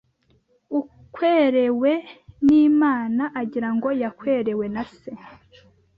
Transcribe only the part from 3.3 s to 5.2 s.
agira ngo yakwerewe na se